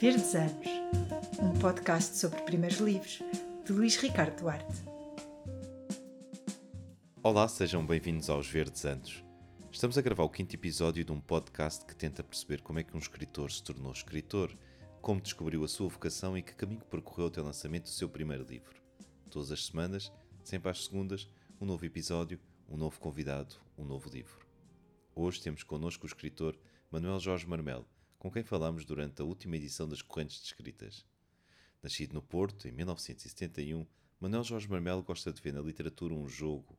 [0.00, 0.66] Verdes Anos,
[1.40, 3.22] um podcast sobre primeiros livros
[3.64, 4.82] de Luís Ricardo Duarte.
[7.22, 9.24] Olá, sejam bem-vindos aos Verdes Anos.
[9.70, 12.94] Estamos a gravar o quinto episódio de um podcast que tenta perceber como é que
[12.96, 14.50] um escritor se tornou escritor,
[15.00, 18.44] como descobriu a sua vocação e que caminho percorreu até o lançamento do seu primeiro
[18.44, 18.74] livro.
[19.30, 21.30] Todas as semanas, sempre às segundas,
[21.60, 24.44] um novo episódio, um novo convidado, um novo livro.
[25.14, 26.58] Hoje temos connosco o escritor
[26.90, 27.86] Manuel Jorge Marmelo,
[28.24, 31.04] com quem falamos durante a última edição das Correntes de Escritas.
[31.82, 33.86] Nascido no Porto, em 1971,
[34.18, 36.74] Manuel Jorge Marmelo gosta de ver na literatura um jogo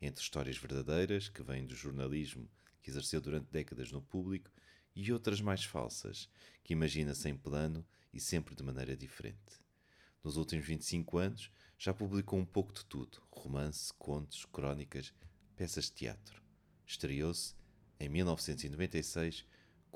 [0.00, 2.48] entre histórias verdadeiras, que vêm do jornalismo
[2.80, 4.48] que exerceu durante décadas no público,
[4.94, 6.30] e outras mais falsas,
[6.62, 9.60] que imagina sem plano e sempre de maneira diferente.
[10.22, 15.12] Nos últimos 25 anos, já publicou um pouco de tudo: romance, contos, crónicas,
[15.56, 16.40] peças de teatro.
[16.86, 17.56] Estreou-se,
[17.98, 19.44] em 1996,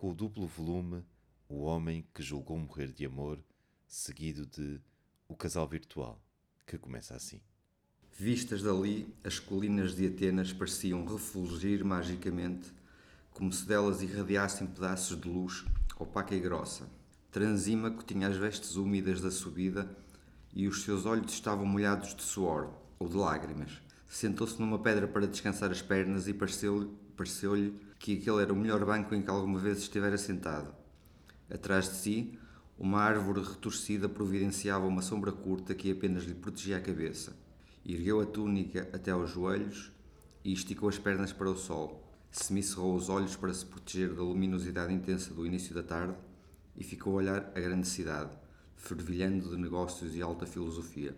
[0.01, 1.05] com o duplo volume
[1.47, 3.39] O Homem que Julgou Morrer de Amor,
[3.87, 4.81] seguido de
[5.29, 6.19] O Casal Virtual,
[6.67, 7.39] que começa assim.
[8.19, 12.73] Vistas dali, as colinas de Atenas pareciam refulgir magicamente,
[13.31, 15.67] como se delas irradiassem pedaços de luz
[15.99, 16.89] opaca e grossa.
[17.31, 19.95] Transímaco tinha as vestes úmidas da subida
[20.55, 23.83] e os seus olhos estavam molhados de suor ou de lágrimas.
[24.09, 26.91] Sentou-se numa pedra para descansar as pernas e pareceu-lhe
[27.21, 27.53] pareceu
[27.99, 30.75] que aquele era o melhor banco em que alguma vez estivera sentado.
[31.51, 32.39] Atrás de si,
[32.79, 37.37] uma árvore retorcida providenciava uma sombra curta que apenas lhe protegia a cabeça.
[37.85, 39.93] Ergueu a túnica até aos joelhos
[40.43, 42.11] e esticou as pernas para o sol.
[42.31, 46.17] Semicerrou os olhos para se proteger da luminosidade intensa do início da tarde
[46.75, 48.31] e ficou a olhar a grande cidade,
[48.77, 51.15] fervilhando de negócios e alta filosofia.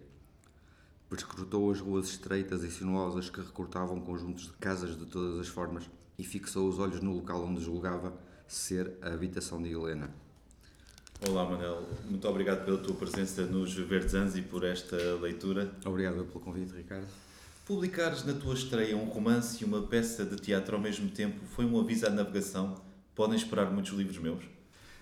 [1.12, 5.84] Perscrutou as ruas estreitas e sinuosas que recortavam conjuntos de casas de todas as formas
[6.18, 8.14] e fixou os olhos no local onde julgava
[8.48, 10.08] ser a habitação de Helena.
[11.28, 11.86] Olá, Manel.
[12.08, 15.70] Muito obrigado pela tua presença nos Verdes Anos e por esta leitura.
[15.84, 17.08] Obrigado pelo convite, Ricardo.
[17.67, 21.67] Publicares na tua estreia um romance e uma peça de teatro ao mesmo tempo foi
[21.67, 22.80] um aviso à navegação.
[23.14, 24.42] Podem esperar muitos livros meus?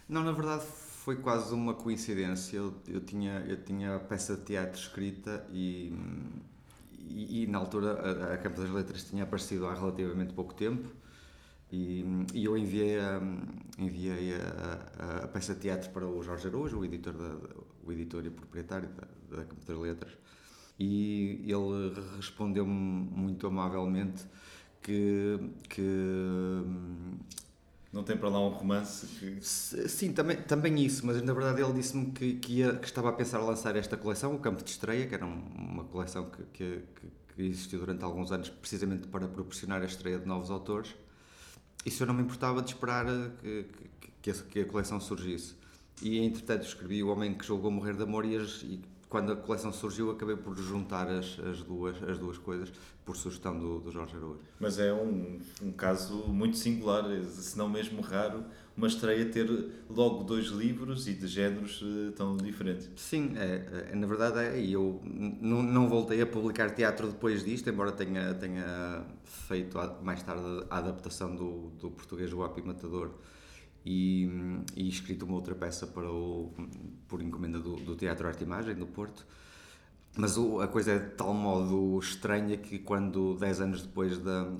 [0.08, 0.64] Não, na verdade
[1.00, 2.58] foi quase uma coincidência.
[2.58, 5.94] Eu, eu, tinha, eu tinha a peça de teatro escrita e,
[7.08, 10.88] e, e na altura a, a, Campo das Letras tinha aparecido há relativamente pouco tempo
[11.72, 13.18] e, e eu enviei, a,
[13.78, 17.34] enviei a, a, peça de teatro para o Jorge Araújo, o editor, da,
[17.82, 20.12] o editor e proprietário da, da Campo das Letras
[20.78, 24.24] e ele respondeu-me muito amavelmente
[24.82, 26.62] que, que
[27.92, 29.40] não tem para lá um romance que...
[29.40, 33.38] Sim, também, também isso, mas na verdade ele disse-me que, que, que estava a pensar
[33.40, 36.82] lançar esta coleção, o Campo de Estreia, que era uma coleção que, que,
[37.34, 40.94] que, existiu durante alguns anos precisamente para proporcionar a estreia de novos autores,
[41.84, 43.06] e se eu não me importava de esperar
[43.40, 43.66] que,
[44.22, 45.54] que, a, que a coleção surgisse.
[46.02, 49.36] E entretanto escrevi O Homem que Julgou Morrer de Amor e, as, e quando a
[49.36, 52.72] coleção surgiu, acabei por juntar as, as, duas, as duas coisas,
[53.04, 54.38] por sugestão do, do Jorge Araújo.
[54.60, 58.44] Mas é um, um caso muito singular, se não mesmo raro,
[58.76, 59.50] uma estreia ter
[59.90, 62.88] logo dois livros e de géneros uh, tão diferentes.
[62.94, 64.60] Sim, é, é, na verdade é.
[64.60, 70.22] E eu não, não voltei a publicar teatro depois disto, embora tenha, tenha feito mais
[70.22, 73.10] tarde a adaptação do, do português O Api Matador
[73.84, 74.28] e,
[74.76, 76.52] e escrito uma outra peça para o,
[77.08, 79.26] por encomenda do, do Teatro Arte Imagem, do Porto.
[80.16, 84.52] Mas o, a coisa é de tal modo estranha que quando, dez anos depois da,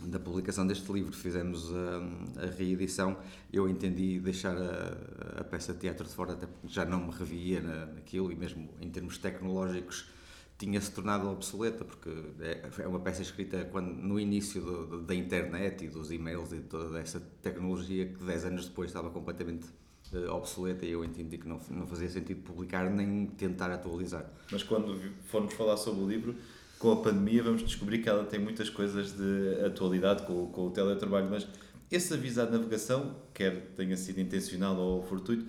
[0.00, 3.16] da publicação deste livro, fizemos a, a reedição,
[3.52, 7.12] eu entendi deixar a, a, peça de teatro de fora, até porque já não me
[7.12, 10.13] revia na, naquilo, e mesmo em termos tecnológicos
[10.58, 12.10] tinha-se tornado obsoleta, porque
[12.40, 16.60] é, é uma peça escrita quando, no início do, da internet e dos e-mails e
[16.60, 19.66] toda essa tecnologia que 10 anos depois estava completamente
[20.12, 24.30] uh, obsoleta e eu entendi que não, não fazia sentido publicar nem tentar atualizar.
[24.50, 26.36] Mas quando formos falar sobre o livro,
[26.78, 30.70] com a pandemia vamos descobrir que ela tem muitas coisas de atualidade com, com o
[30.70, 31.48] teletrabalho, mas
[31.90, 35.46] esse aviso à navegação, quer tenha sido intencional ou fortuito,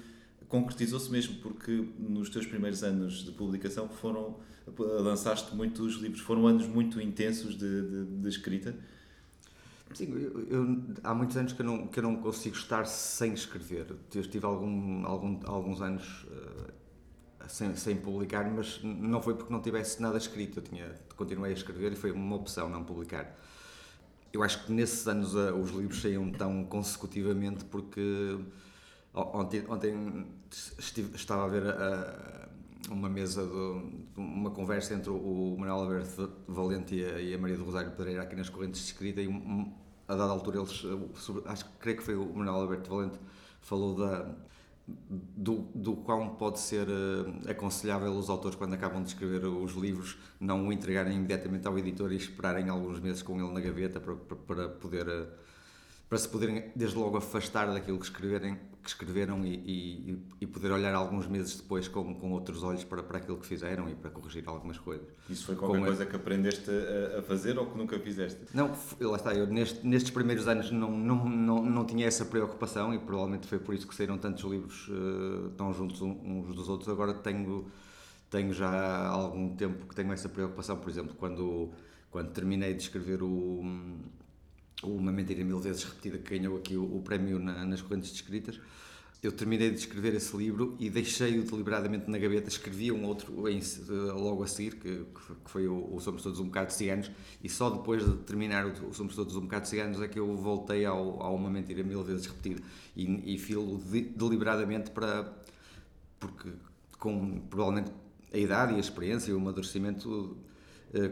[0.47, 4.37] concretizou-se mesmo porque nos teus primeiros anos de publicação foram
[4.77, 8.75] lançaste muitos livros foram anos muito intensos de, de, de escrita?
[9.93, 13.33] Sim eu, eu, há muitos anos que eu não que eu não consigo estar sem
[13.33, 13.87] escrever.
[14.13, 16.73] Eu tive algum, algum alguns anos uh,
[17.47, 20.59] sem, sem publicar mas não foi porque não tivesse nada escrito.
[20.59, 23.37] Eu tinha continuei a escrever e foi uma opção não publicar.
[24.33, 28.37] Eu acho que nesses anos uh, os livros saíam tão consecutivamente porque
[29.15, 30.27] Ontem, ontem
[30.77, 32.47] estive, estava a ver a,
[32.89, 37.63] a, uma mesa, de, uma conversa entre o Manuel Alberto Valente e a, Maria do
[37.63, 39.29] Rosário Pereira aqui nas correntes de escrita e
[40.05, 40.85] a dada altura eles,
[41.15, 43.17] sobre, acho que creio que foi o Manuel Alberto Valente,
[43.61, 44.35] falou da,
[44.85, 50.17] do, do quão pode ser uh, aconselhável os autores quando acabam de escrever os livros
[50.39, 54.13] não o entregarem imediatamente ao editor e esperarem alguns meses com ele na gaveta para,
[54.15, 55.27] para, para poder uh,
[56.07, 60.71] para se poderem desde logo afastar daquilo que, escreverem, que escreveram e, e, e poder
[60.71, 64.11] olhar alguns meses depois com, com outros olhos para, para aquilo que fizeram e para
[64.11, 65.07] corrigir algumas coisas.
[65.27, 68.39] Isso foi qualquer coisa que aprendeste a, a, fazer ou que nunca fizeste?
[68.53, 68.71] Não,
[69.01, 72.99] lá está, eu neste, nestes primeiros anos não, não, não, não tinha essa preocupação e
[72.99, 76.87] provavelmente foi por isso que saíram tantos livros uh, tão juntos uns dos outros.
[76.87, 77.65] Agora tenho,
[78.29, 81.71] tenho já há algum tempo que tenho essa preocupação, por exemplo, quando,
[82.11, 83.63] quando terminei de escrever o
[84.89, 88.15] uma mentira mil vezes repetida que ganhou aqui o, o prémio na, nas correntes de
[88.15, 88.59] escritas.
[89.23, 92.47] Eu terminei de escrever esse livro e deixei-o deliberadamente na gaveta.
[92.47, 93.59] Escrevi um outro em,
[94.13, 95.03] logo a seguir, que,
[95.43, 97.09] que foi o, o, Somos Todos um Bocado Ciganos,
[97.43, 100.35] e só depois de terminar o, o Somos Todos um Bocado Ciganos é que eu
[100.35, 102.61] voltei ao, a uma mentira mil vezes repetida.
[102.95, 105.33] E, e filo de, deliberadamente para.
[106.19, 106.51] porque,
[106.99, 107.91] com provavelmente
[108.31, 110.37] a idade e a experiência e o amadurecimento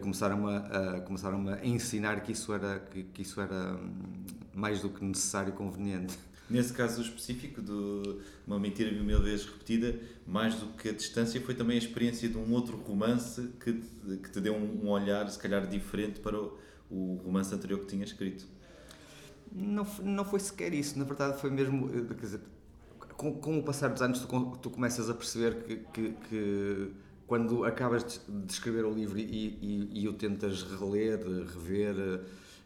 [0.02, 4.82] começaram a, a, começaram a ensinar que isso era que, que, isso era hum, mais
[4.82, 6.18] do que necessário e conveniente.
[6.50, 11.56] Nesse caso específico de uma mentira mil vezes repetida, mais do que a distância, foi
[11.56, 15.40] também a experiência de um outro romance que te, que te deu um, olhar, se
[15.40, 16.58] calhar, diferente para o,
[16.92, 18.46] o romance anterior que tinha escrito.
[19.52, 22.42] Não, não foi sequer isso, na verdade foi mesmo, eh, quer dizer,
[23.16, 26.92] com, com o passar dos anos tu, tu começas a perceber que, que, que
[27.34, 32.22] quando acabas de escrever o livro e, e, e o tentas reler, rever,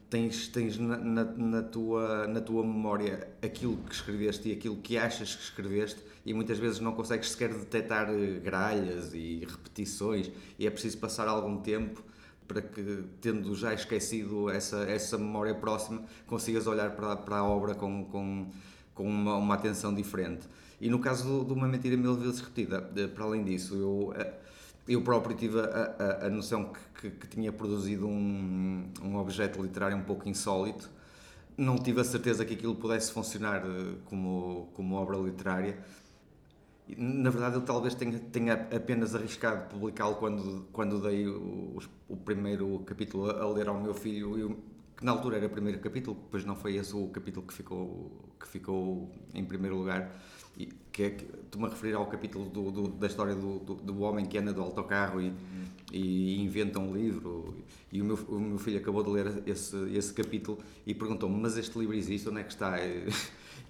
[0.10, 4.98] tens, tens na, na, na, tua, na tua memória aquilo que escreveste e aquilo que
[4.98, 8.10] achas que escreveste e muitas vezes não consegues sequer detectar
[8.44, 10.30] gralhas e repetições
[10.60, 12.04] e é preciso passar algum tempo
[12.46, 17.74] para que, tendo já esquecido essa, essa memória próxima, consigas olhar para, para a obra
[17.74, 18.52] com, com,
[18.94, 20.46] com uma, uma atenção diferente.
[20.81, 22.81] E no caso de uma mentira mil vezes repetida,
[23.16, 24.34] para além disso, eu eh,
[24.88, 29.62] eu próprio tive a, a, a noção que, que, que, tinha produzido um, um objeto
[29.62, 30.89] literário um pouco insólito.
[31.57, 35.78] Não tive a certeza que aquilo pudesse funcionar eh, como, como obra literária.
[36.95, 42.80] Na verdade, eu talvez tenha, tenha apenas arriscado publicá-lo quando, quando dei o, o, primeiro
[42.86, 44.57] capítulo a ler ao meu filho, eu,
[44.95, 48.12] que na altura era o primeiro capítulo, depois não foi esse o capítulo que ficou,
[48.40, 50.12] que ficou em primeiro lugar
[50.92, 51.07] que é,
[51.45, 54.51] estou-me a referir ao capítulo do, do, da história do, do, do, homem que anda
[54.51, 55.31] do autocarro e,
[55.92, 57.56] e inventa um livro
[57.92, 61.57] e o meu, o meu filho acabou de ler esse, esse capítulo e perguntou-me, mas
[61.57, 62.83] este livro existe, onde é que está?
[62.83, 63.07] E,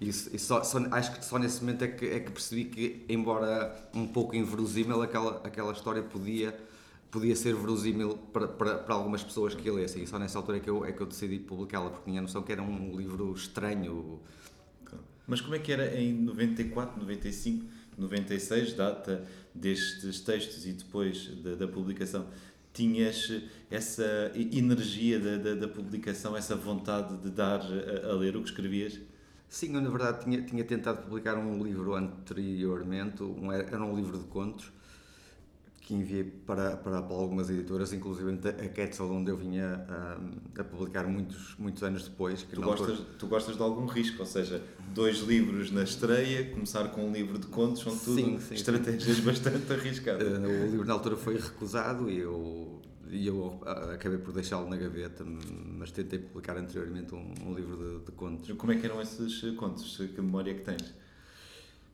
[0.00, 3.76] e só, só, acho que só nesse momento é que, é que percebi que, embora
[3.94, 6.56] um pouco inverosímil, aquela, aquela história podia
[7.10, 10.02] podia ser verosímil para, para, para algumas pessoas que a lessem.
[10.02, 12.22] E só nessa altura é que eu, é que eu decidi publicá-la, porque tinha a
[12.22, 14.20] noção que era um livro estranho,
[15.28, 17.66] mas como é que era em 94, 95,
[17.98, 22.26] 96, data destes textos e depois da, da publicação?
[22.72, 28.42] Tinhas essa energia da, da, da, publicação, essa vontade de dar a, a, ler o
[28.42, 28.98] que escrevias?
[29.48, 34.18] Sim, eu na verdade tinha, tinha tentado publicar um livro anteriormente, um, era um livro
[34.18, 34.72] de contos,
[35.88, 40.64] que enviei para, para, para, algumas editoras, inclusive a Quetzal, onde eu vinha a, a
[40.64, 42.42] publicar muitos, muitos anos depois.
[42.42, 44.62] tu, gostas, tu gostas de algum risco, ou seja,
[44.92, 49.16] dois livros na estreia, começar com um livro de contos, são tudo sim, sim, estratégias
[49.16, 49.22] sim.
[49.24, 50.28] bastante arriscadas.
[50.28, 54.68] Uh, o livro na altura foi recusado e eu, e eu ah, acabei por deixá-lo
[54.68, 58.52] na gaveta, mas tentei publicar anteriormente um, um livro de, de, contos.
[58.58, 59.96] Como é que eram esses contos?
[59.96, 60.92] Que memória é que tens?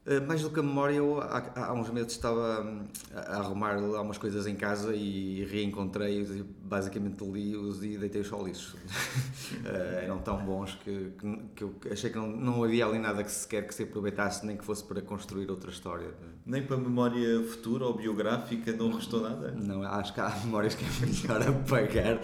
[0.07, 2.85] Eh, mais do que a memória, eu há, há uns meses estava hum,
[3.15, 8.77] a arrumar algumas coisas em casa e reencontrei-os e basicamente li-os e deitei-os ao lixo.
[9.65, 13.23] Eh, eram tão bons que, que, que, eu achei que não, não havia ali nada
[13.23, 16.09] que sequer que se aproveitasse, nem que fosse para construir outra história.
[16.45, 19.53] Nem para memória futura ou biográfica não restou nada?
[19.53, 22.21] Não, acho que há memórias que é melhor apagar.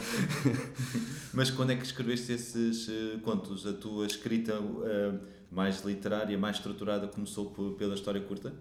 [1.32, 3.66] Mas quando é que escreveste esses uh, contos?
[3.66, 4.58] A tua escrita...
[4.58, 8.54] Uh, mais literária, mais estruturada, começou pela história curta?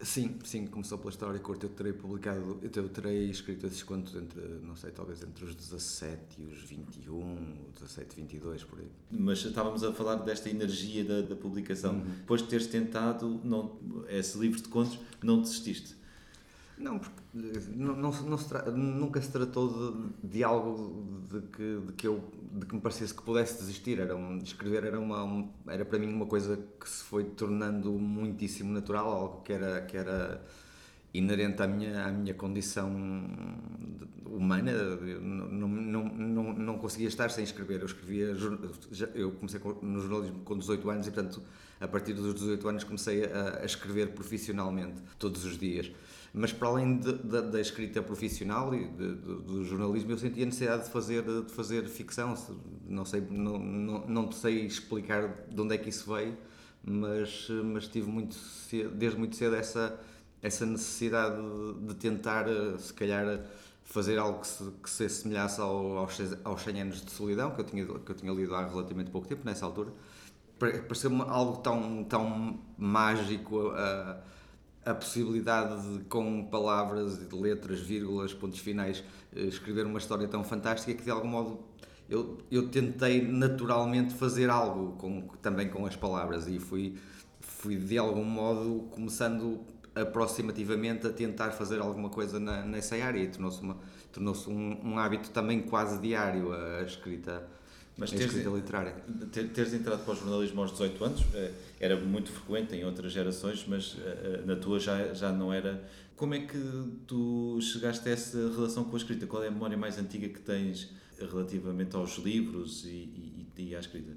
[0.00, 1.64] Sim, sim, começou pela história curta.
[1.64, 6.42] Eu terei publicado, eu terei escrito esses contos entre, não sei, talvez entre os 17
[6.42, 7.36] e os 21,
[7.80, 8.90] 17, 22, por aí.
[9.10, 11.94] Mas estávamos a falar desta energia da, da publicação.
[11.94, 12.04] Uhum.
[12.18, 13.78] Depois de teres tentado não,
[14.08, 15.96] esse livro de contos, não desististe?
[16.78, 17.22] Não, porque
[17.74, 22.22] não, não, não se nunca se tratou de, de algo de que, de, que eu,
[22.52, 23.98] de que me parecesse que pudesse desistir.
[23.98, 28.72] Era um, escrever era, uma, era para mim uma coisa que se foi tornando muitíssimo
[28.72, 30.44] natural, algo que era, que era
[31.14, 32.90] inerente à minha, à minha condição
[34.26, 37.80] humana, eu não, não, não, não conseguia estar sem escrever.
[37.80, 38.36] Eu escrevia,
[39.14, 41.42] eu comecei no jornalismo com 18 anos e, portanto,
[41.80, 45.90] a partir dos 18 anos comecei a, a escrever profissionalmente, todos os dias.
[46.38, 50.44] Mas para além de, de, da escrita profissional e de, do jornalismo, eu sentia a
[50.44, 52.34] necessidade de fazer, de fazer ficção.
[52.86, 56.36] Não sei, não, não, não sei explicar de onde é que isso veio,
[56.84, 59.98] mas, mas tive muito cedo, desde muito cedo essa,
[60.42, 61.40] essa necessidade
[61.86, 62.44] de, tentar,
[62.80, 63.42] se calhar,
[63.82, 67.62] fazer algo que se, que se assemelhasse ao, aos, aos 100 anos de solidão, que
[67.62, 69.90] eu tinha, que eu tinha lido há relativamente pouco tempo, nessa altura.
[70.58, 73.70] Pareceu-me algo tão, tão mágico.
[73.70, 74.35] Uh,
[74.86, 79.02] a possibilidade de, com palavras, letras, vírgulas, pontos finais,
[79.34, 81.58] eh, escrever uma história tão fantástica que de algum modo
[82.08, 86.96] eu, eu tentei naturalmente fazer algo com, também com as palavras e fui,
[87.40, 89.60] fui de algum modo começando
[89.92, 93.60] aproximativamente a tentar fazer alguma coisa na, nessa área e tornou-se
[94.12, 97.48] tornou um, um hábito também quase diário a escrita
[97.96, 98.94] mas teres, literária.
[99.32, 103.10] Ter, teres entrado para o jornalismo aos 18 anos eh, era muito frequente em outras
[103.10, 105.82] gerações, mas eh, eh, na tua já, já não era.
[106.14, 106.58] Como é que
[107.06, 109.26] tu chegaste a essa relação com a escrita?
[109.26, 113.80] Qual é a memória mais antiga que tens relativamente aos livros e, e, e à
[113.80, 114.12] escrita?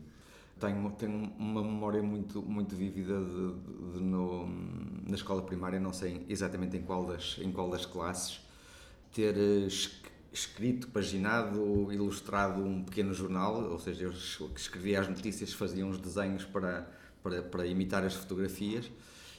[0.59, 4.45] Tenho, tenho uma memória muito, muito vívida de, de, de no,
[5.07, 8.41] na escola primária, não sei exatamente em qual das, em qual das classes,
[9.13, 10.08] ter escrito,
[10.91, 14.11] paginado, ilustrado um pequeno jornal, ou seja, eu
[14.55, 16.89] escrevia as notícias, fazia uns desenhos para,
[17.23, 18.89] para, para imitar as fotografias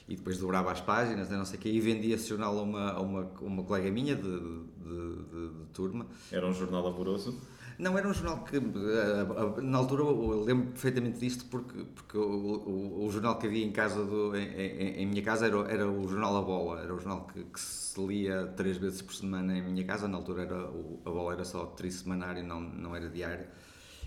[0.07, 2.91] e depois dobrava as páginas, não sei o quê, e vendia esse jornal a uma,
[2.91, 6.05] a uma, uma colega minha de, de, de, de turma.
[6.31, 7.39] Era um jornal amoroso?
[7.81, 12.21] Não, era um jornal que, eh, na altura, eu lembro perfeitamente disto, porque, porque o,
[12.21, 15.89] o, o jornal que havia em casa, do, em, em, em, minha casa, era, era
[15.89, 19.57] o jornal A Bola, era o jornal que, que, se lia três vezes por semana
[19.57, 23.09] em minha casa, na altura era, o, a Bola era só trissemanário, não, não era
[23.09, 23.47] diário.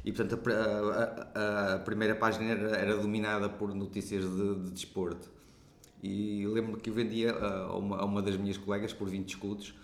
[0.04, 5.28] E, portanto, a, a, a primeira página era, era, dominada por notícias de, de desporto.
[6.00, 9.74] E lembro que eu vendia a uma, a uma das minhas colegas por 20 escudos,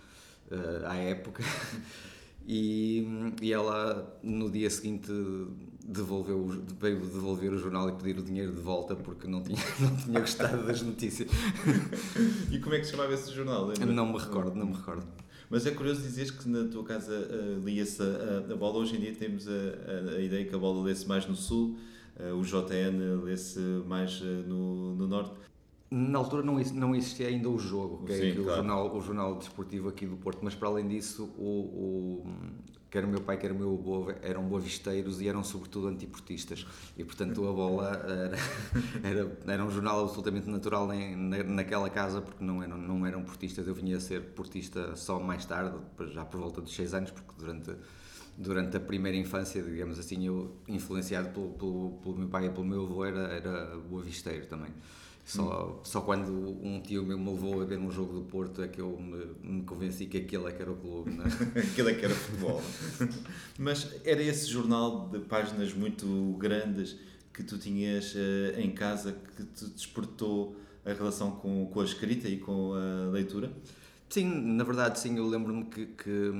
[0.48, 1.42] uh, à época.
[2.46, 3.06] E,
[3.40, 5.12] e ela no dia seguinte
[5.84, 9.96] devolveu, veio devolver o jornal e pedir o dinheiro de volta porque não tinha, não
[9.96, 11.28] tinha gostado das notícias.
[12.50, 13.66] e como é que se chamava esse jornal?
[13.66, 13.86] Lembra?
[13.86, 15.06] Não me recordo, não me recordo.
[15.50, 18.78] Mas é curioso dizeres que na tua casa uh, lia-se a, a, bola.
[18.78, 21.76] Hoje em dia temos a, a, a ideia que a bola lê-se mais no sul,
[22.20, 25.34] uh, o JN lê-se mais uh, no, no norte.
[25.90, 28.50] Na altura não, não existia ainda o jogo, que é Sim, é claro.
[28.50, 32.26] o, jornal, o jornal desportivo aqui do Porto, mas para além disso, o, o,
[32.88, 36.64] quer o meu pai, quer o meu avô eram boavisteiros e eram sobretudo antiportistas.
[36.96, 38.36] E portanto a bola era,
[39.02, 43.66] era, era um jornal absolutamente natural na, naquela casa, porque não eram, não eram portistas.
[43.66, 45.76] Eu vinha a ser portista só mais tarde,
[46.12, 47.74] já por volta dos 6 anos, porque durante
[48.38, 52.64] durante a primeira infância, digamos assim, eu influenciado pelo, pelo, pelo meu pai e pelo
[52.64, 54.70] meu avô era, era boavisteiro também.
[55.30, 55.84] Só, hum.
[55.84, 58.80] só quando um tio meu me levou a ver um jogo do Porto é que
[58.80, 61.12] eu me, me convenci que aquele é que era o clube.
[61.54, 61.60] É?
[61.70, 62.60] aquele é que era futebol.
[63.56, 66.98] Mas era esse jornal de páginas muito grandes
[67.32, 72.28] que tu tinhas uh, em casa que te despertou a relação com, com a escrita
[72.28, 73.52] e com a leitura?
[74.08, 74.24] Sim,
[74.56, 76.32] na verdade sim, eu lembro-me que, que,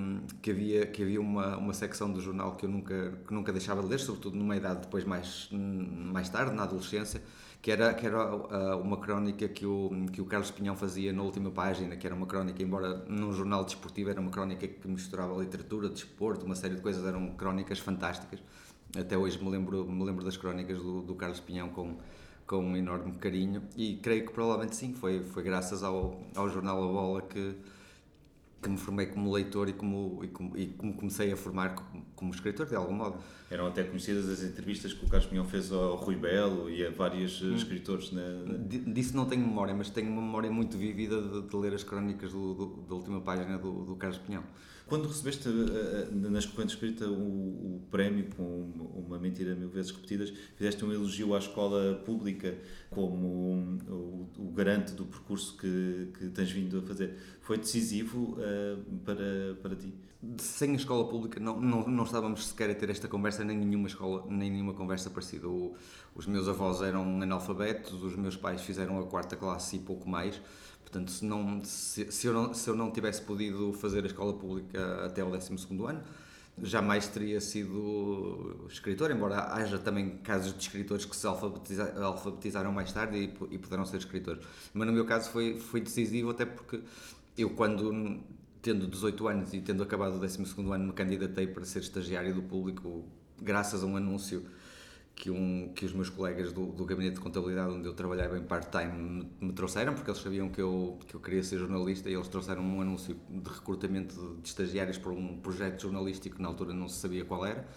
[0.42, 3.80] que, havia, que havia uma, uma secção do jornal que eu nunca, que nunca deixava
[3.82, 7.22] de ler, sobretudo numa idade depois mais, mais tarde, na adolescência,
[7.62, 11.22] que era, que era uh, uma crónica que o, que o Carlos Pinhão fazia na
[11.22, 15.38] última página, que era uma crónica, embora num jornal desportivo, era uma crónica que misturava
[15.38, 18.40] literatura, desporto, uma série de coisas, eram crónicas fantásticas.
[18.98, 21.98] Até hoje me lembro, me lembro das crónicas do, do Carlos Pinhão com,
[22.46, 26.82] com um enorme carinho e creio que provavelmente sim, foi, foi graças ao, ao jornal
[26.82, 27.56] A Bola que,
[28.62, 32.04] que me formei como leitor e como, e como, e como comecei a formar como,
[32.14, 33.18] como, escritor, de algum modo.
[33.50, 36.90] Eram até conhecidas as entrevistas que o Carlos Pinhão fez ao Rui Belo e a
[36.90, 37.54] vários hum.
[37.54, 38.12] escritores.
[38.12, 38.22] Na...
[38.68, 42.32] Disso não tenho memória, mas tenho uma memória muito vívida de, de ler as crónicas
[42.32, 44.44] do, do, da última página do, do Carlos Pinhão.
[44.90, 49.92] Quando recebeste eh, eh, na escola escrita o, o prémio com uma mentira mil vezes
[49.92, 52.58] repetidas, fizeste um elogio à escola pública
[52.90, 57.16] como o, o garante do percurso que, que tens vindo a fazer.
[57.50, 59.92] Foi decisivo uh, para, para ti?
[60.38, 63.88] Sem a escola pública não, não, não estávamos sequer a ter esta conversa, nem nenhuma
[63.88, 65.48] escola, nem nenhuma conversa parecida.
[65.48, 65.74] O,
[66.14, 70.40] os meus avós eram analfabetos, os meus pais fizeram a quarta classe e pouco mais
[70.80, 74.32] Portanto, se, não, se, se, eu não, se eu não tivesse podido fazer a escola
[74.32, 75.52] pública até o 12
[75.88, 76.02] ano,
[76.62, 82.92] jamais teria sido escritor, embora haja também casos de escritores que se alfabetiza, alfabetizaram mais
[82.92, 84.44] tarde e, e puderam ser escritores.
[84.74, 86.80] Mas no meu caso foi, foi decisivo, até porque
[87.42, 88.20] eu quando,
[88.62, 92.42] tendo 18 anos e tendo acabado o 12 ano, me candidatei para ser estagiário do
[92.42, 93.04] público,
[93.40, 94.44] graças a um anúncio
[95.14, 98.42] que, um, que os meus colegas do, do gabinete de contabilidade onde eu trabalhava em
[98.42, 102.14] part-time me, me, trouxeram, porque eles sabiam que eu, que eu queria ser jornalista e
[102.14, 106.72] eles trouxeram um anúncio de recrutamento de, estagiários para um projeto jornalístico que na altura
[106.72, 107.68] não se sabia qual era.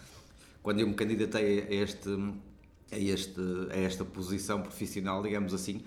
[0.62, 2.10] Quando eu me candidatei a, este,
[2.90, 3.42] a, este,
[3.72, 5.84] a esta posição profissional, digamos assim,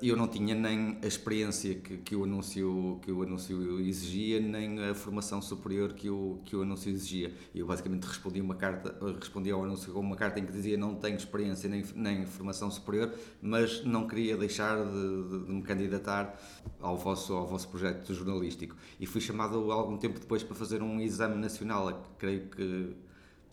[0.00, 4.82] eu não tinha nem a experiência que, que, o, anúncio, que o anúncio exigia, nem
[4.84, 7.32] a formação superior que o, que o anúncio exigia.
[7.54, 10.94] Eu basicamente respondi, uma carta, respondi ao anúncio com uma carta em que dizia não
[10.94, 13.12] tenho experiência nem, nem formação superior,
[13.42, 16.38] mas não queria deixar de, de, de me candidatar
[16.80, 18.76] ao vosso, ao vosso projeto jornalístico.
[19.00, 22.96] E fui chamado algum tempo depois para fazer um exame nacional, creio que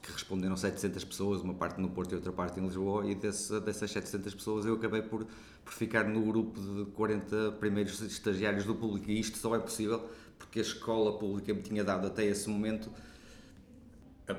[0.06, 3.60] que responderam 700 pessoas, uma parte no Porto e outra parte em Lisboa, e desse,
[3.62, 5.26] dessas 700 pessoas eu acabei por,
[5.64, 9.10] por ficar no grupo de 40 primeiros estagiários do público.
[9.10, 10.08] E isto só é possível
[10.38, 12.92] porque a escola pública me tinha dado até esse momento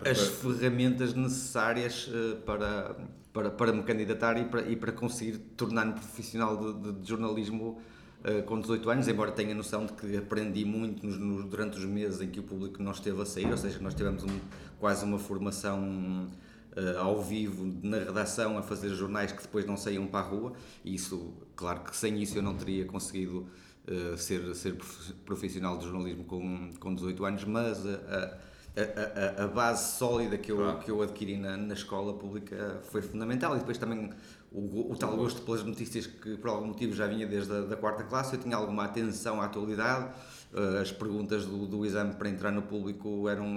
[0.04, 2.96] as ferramentas necessárias uh, para,
[3.32, 7.80] para, para me candidatar e para, e para conseguir tornar-me profissional de, de, de jornalismo
[8.24, 11.84] uh, com 18 anos, embora tenha noção de que aprendi muito nos, nos, durante os
[11.84, 14.40] meses em que o público não esteve a sair, ou seja, nós tivemos um,
[14.78, 16.28] quase uma formação
[16.76, 20.52] uh, ao vivo na redação a fazer jornais que depois não saíam para a rua.
[20.84, 23.46] E isso, claro que sem isso eu não teria conseguido
[23.88, 24.76] uh, ser, ser
[25.24, 28.38] profissional de jornalismo com, com 18 anos, mas a,
[28.76, 30.78] a, a, a base sólida que eu, claro.
[30.80, 33.56] que eu adquiri na, na escola pública foi fundamental.
[33.56, 34.10] E depois também
[34.52, 37.76] o, o, tal gosto pelas notícias que por algum motivo já vinha desde a da
[37.76, 40.10] quarta classe, eu tinha alguma atenção à atualidade,
[40.52, 43.56] uh, as perguntas do, do exame para entrar no público eram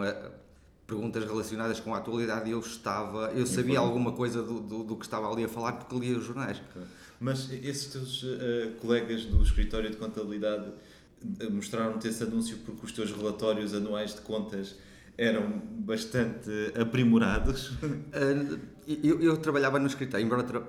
[0.89, 5.05] perguntas relacionadas com a atualidade eu estava, eu sabia alguma coisa do, do, do, que
[5.05, 6.59] estava ali a falar porque lia os jornais.
[7.19, 12.91] Mas esses teus uh, colegas do escritório de contabilidade uh, mostraram-te esse anúncio porque os
[12.91, 14.75] teus relatórios anuais de contas
[15.15, 17.71] eram bastante aprimorados?
[17.71, 18.59] Uh,
[19.03, 20.63] eu, eu, trabalhava no escritório, embora tra...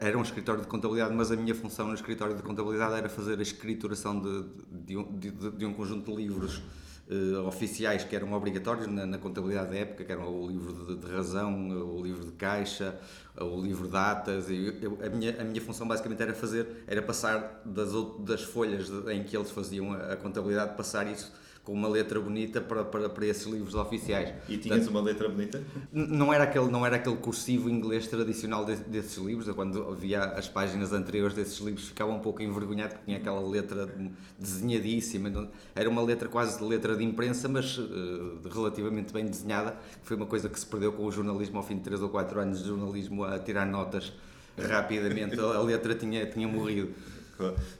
[0.00, 3.38] era um escritório de contabilidade, mas a minha função no escritório de contabilidade era fazer
[3.38, 6.62] a escrituração de, de, de, de um conjunto de livros
[7.10, 10.96] uh, oficiais que eram obrigatórios na, na, contabilidade da época, que eram o livro de,
[10.96, 12.98] de, razão, o livro de caixa,
[13.36, 14.48] o livro de atas.
[14.50, 17.90] E eu, a, minha, a minha função basicamente era fazer, era passar das,
[18.20, 21.32] das folhas em que eles faziam a, a contabilidade, passar isso
[21.66, 24.32] com uma letra bonita para, para, para esses livros oficiais.
[24.48, 25.60] E tinhas Portanto, uma letra bonita?
[25.92, 29.48] Não era aquele, não era aquele cursivo inglês tradicional de, desses livros.
[29.48, 33.40] Eu, quando via as páginas anteriores desses livros, ficava um pouco envergonhado porque tinha aquela
[33.40, 33.92] letra
[34.38, 35.50] desenhadíssima.
[35.74, 39.76] Era uma letra quase de letra de imprensa, mas uh, relativamente bem desenhada.
[40.04, 42.38] Foi uma coisa que se perdeu com o jornalismo ao fim de 3 ou 4
[42.38, 44.12] anos de jornalismo a tirar notas
[44.56, 45.38] rapidamente.
[45.40, 46.94] A letra tinha, tinha morrido.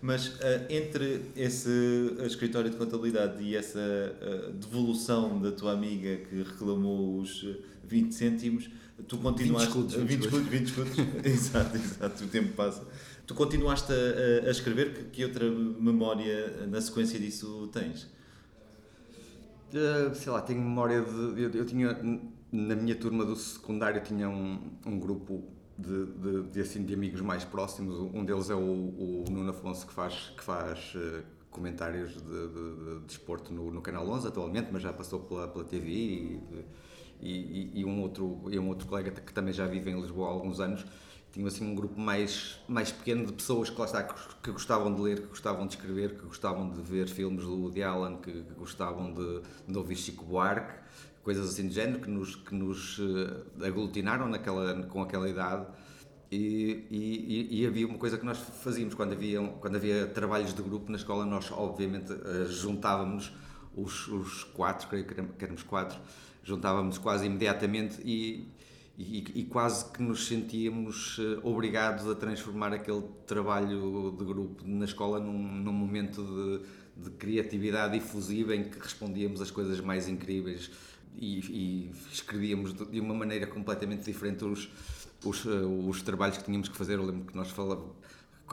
[0.01, 0.39] Mas uh,
[0.69, 1.71] entre esse
[2.25, 7.47] escritório de contabilidade e essa uh, devolução da tua amiga que reclamou os
[7.85, 8.71] 20 cêntimos,
[9.09, 9.73] tu continuaste.
[9.73, 9.95] 20 escudos.
[9.95, 10.99] 20 escudos, 20 escudos.
[11.25, 12.87] exato, exato, o tempo passa.
[13.27, 18.05] Tu continuaste a, a escrever, que, que, outra memória na sequência disso tens?
[19.73, 21.43] Uh, sei lá, tenho memória de.
[21.43, 21.99] Eu, eu, tinha.
[22.53, 25.45] Na minha turma do secundário tinha um, um grupo
[25.79, 27.99] de, de, de, assim, de amigos mais próximos.
[28.15, 32.99] Um deles é o, o Nuno Afonso, que faz, que faz uh, comentários de, de,
[32.99, 35.91] de desporto no, no, Canal 11 atualmente, mas já passou pela, pela TV.
[35.91, 36.41] E,
[37.21, 40.33] e, e, um outro, e um outro colega que também já vive em Lisboa há
[40.33, 40.85] alguns anos.
[41.33, 44.95] Tinha assim um grupo mais, mais pequeno de pessoas que lá está, que, que gostavam
[44.95, 48.33] de ler, que gostavam de escrever, que gostavam de ver filmes do Woody Allen, que,
[48.33, 50.87] que gostavam de, de ouvir Chico Buarque
[51.27, 55.67] coisas assim de género que nos, que nos eh, aglutinaram naquela, com aquela idade.
[56.31, 60.63] E, e, e, havia uma coisa que nós fazíamos quando havia, quando havia trabalhos de
[60.63, 63.33] grupo na escola, nós obviamente eh, juntávamos
[63.75, 65.99] os, os quatro, creio que éramos quatro,
[66.45, 68.47] juntávamos quase imediatamente e,
[68.97, 74.85] e, e, quase que nos sentíamos eh, obrigados a transformar aquele trabalho de grupo na
[74.85, 80.71] escola num, num momento de, de criatividade efusiva em que respondíamos as coisas mais incríveis
[81.19, 84.69] e, e escrevíamos de uma maneira completamente diferente os,
[85.25, 85.51] os, eh,
[85.89, 86.95] os trabalhos que tínhamos que fazer.
[86.95, 87.93] Eu lembro que nós falávamos,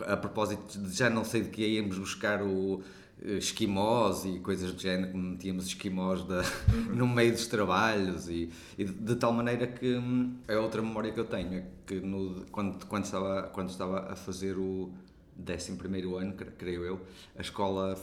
[0.07, 2.81] a propósito de já não sei de que íamos buscar o
[3.21, 6.41] eh, esquimós e coisas do género, metíamos esquimós da,
[6.93, 10.01] no meio dos trabalhos e, e de, de, tal maneira que
[10.47, 14.15] é outra memória que eu tenho, é que no, quando, quando, estava, quando estava a
[14.15, 14.91] fazer o
[15.39, 15.79] 11
[16.19, 17.01] ano, creio eu,
[17.37, 17.97] a escola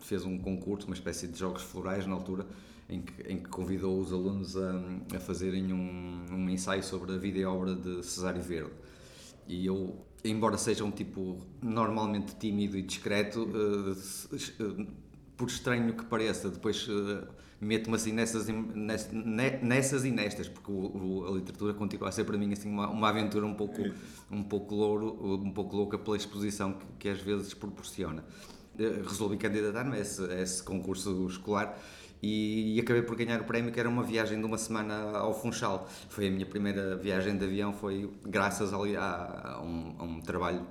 [0.00, 2.46] fez um concurso, uma espécie de jogos florais na altura,
[2.92, 4.82] em que, em que convidou os alunos a,
[5.16, 8.72] a fazerem um, um, ensaio sobre a vida e obra de Cesário Verde.
[9.48, 14.86] E eu, embora seja um tipo normalmente tímido e discreto, uh,
[15.36, 17.26] por estranho que pareça, depois uh,
[17.60, 22.68] meto-me assim nessas, nessas, e nestas, porque a literatura continua a ser para mim assim
[22.68, 23.82] uma, uma aventura um pouco,
[24.30, 28.22] um pouco louro, um pouco louca pela exposição que, que às vezes proporciona.
[29.06, 31.78] Resolvi candidatar-me a a esse concurso escolar
[32.22, 35.34] e, e, acabei por ganhar o prémio que era uma viagem de uma semana ao
[35.34, 35.88] Funchal.
[36.08, 40.20] Foi a minha primeira viagem de avião, foi graças a, a, a, um, a um,
[40.20, 40.64] trabalho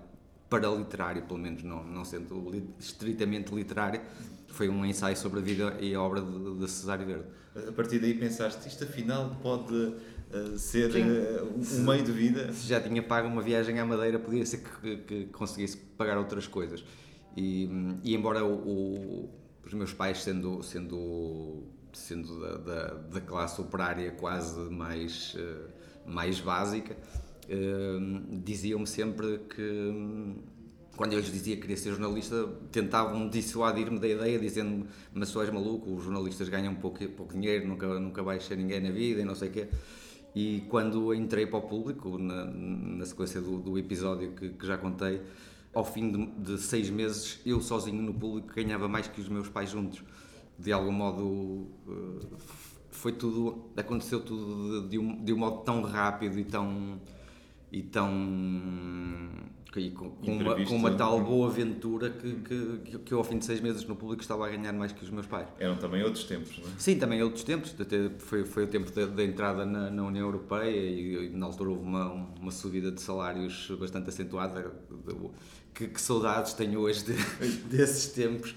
[0.49, 3.99] paraliterário, pelo menos não, não sendo li, estritamente literário,
[4.47, 7.25] foi um ensaio sobre a vida e a obra de, de Cesário Verde.
[7.67, 12.51] A partir daí pensaste, isto afinal pode uh, ser uh, um meio de vida?
[12.53, 16.47] Se já tinha pago uma viagem à Madeira, podia ser que, que conseguisse pagar outras
[16.47, 16.81] coisas.
[17.35, 17.69] E,
[18.03, 24.11] e embora o, o os meus pais sendo sendo sendo da, da, da classe operária
[24.11, 25.69] quase mais uh,
[26.05, 30.35] mais básica uh, diziam-me sempre que
[30.95, 35.41] quando eu lhes dizia que queria ser jornalista tentavam dissuadir-me da ideia dizendo-me mas tu
[35.41, 39.21] és maluco os jornalistas ganham pouco, pouco dinheiro nunca nunca vais ser ninguém na vida
[39.21, 39.67] e não sei o quê.
[40.33, 44.77] E quando entrei para o público na, na sequência do, do episódio que, que já
[44.77, 45.21] contei
[45.73, 49.47] ao fim de, de, seis meses, eu sozinho no público ganhava mais que os meus
[49.47, 50.03] pais juntos.
[50.59, 52.27] De algum modo, eh,
[52.91, 57.01] foi tudo, aconteceu tudo de, de, um, de um modo tão rápido e tão.
[57.71, 58.11] e tão
[59.77, 63.37] e com, com, uma, com, uma, tal boa aventura que, que, que eu ao fim
[63.37, 65.47] de seis meses no público estava a ganhar mais que os meus pais.
[65.57, 66.71] Eram também outros tempos, não é?
[66.77, 67.73] Sim, também outros tempos.
[67.79, 71.45] Até foi, foi o tempo da, da entrada na, na, União Europeia e, e, na
[71.45, 74.73] altura houve uma, uma subida de salários bastante acentuada.
[75.73, 77.13] Que, que saudades tenho hoje de,
[77.69, 78.55] desses tempos.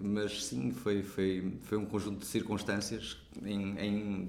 [0.00, 4.28] Mas sim, foi, foi, foi um conjunto de circunstâncias em, em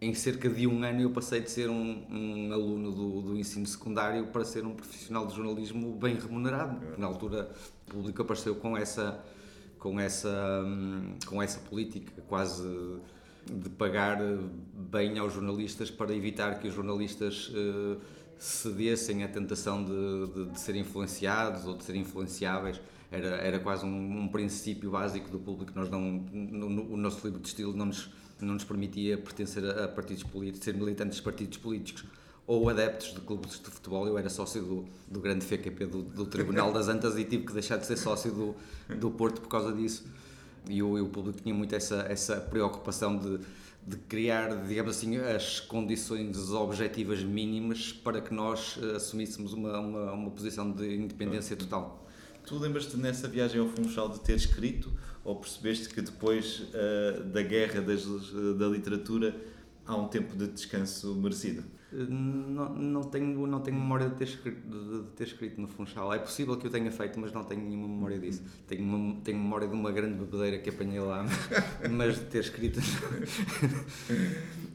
[0.00, 3.66] em cerca de um ano eu passei de ser um, um aluno do, do, ensino
[3.66, 6.80] secundário para ser um profissional de jornalismo bem remunerado.
[6.96, 7.50] Na altura,
[7.86, 9.22] o público apareceu com essa,
[9.78, 10.64] com essa,
[11.26, 12.66] com essa política quase
[13.44, 14.18] de pagar
[14.72, 18.00] bem aos jornalistas para evitar que os jornalistas uh,
[18.40, 22.80] cedessem à tentação de, de, de ser influenciados ou de ser influenciáveis.
[23.12, 25.72] Era, era quase um, um princípio básico do público.
[25.74, 28.10] Nós não, no, no, o nosso livro de estilo não nos
[28.44, 32.04] não nos permitia pertencer a partidos políticos, ser militantes de partidos políticos
[32.46, 34.06] ou adeptos de clubes de futebol.
[34.06, 37.52] Eu era sócio do, do grande FQP do, do Tribunal das Antas e tive que
[37.52, 38.56] deixar de ser sócio do,
[38.96, 40.04] do Porto por causa disso.
[40.68, 43.40] E o, o público tinha muito essa, essa preocupação de,
[43.86, 50.12] de criar, digamos assim, as condições objetivas mínimas para que nós eh, assumíssemos uma, uma,
[50.12, 52.06] uma posição de independência total.
[52.46, 54.92] Tu lembras-te nessa viagem ao Funchal de ter escrito
[55.24, 58.04] ou percebeste que depois uh, da guerra das,
[58.58, 59.36] da literatura
[59.86, 61.64] há um tempo de descanso merecido?
[61.92, 66.12] Não, não, tenho, não tenho memória de ter, escrito, de, ter escrito no Funchal.
[66.14, 68.42] É possível que eu tenha feito, mas não tenho nenhuma memória disso.
[68.68, 71.24] Tenho, uma, tenho memória de uma grande bebedeira que apanhei lá,
[71.90, 72.80] mas de ter escrito.